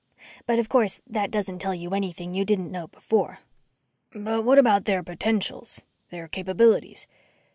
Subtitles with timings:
[0.47, 3.37] But, of course, that doesn't tell you anything you didn't know before."
[4.13, 7.05] "But what about their potentials, their capabilities?